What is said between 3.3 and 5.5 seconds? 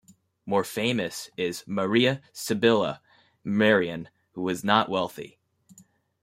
Merian, who was not wealthy.